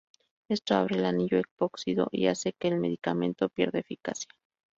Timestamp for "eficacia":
3.77-4.31